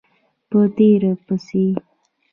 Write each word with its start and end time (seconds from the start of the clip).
په 0.49 0.59
تېر 0.75 1.01
پسې 1.25 1.65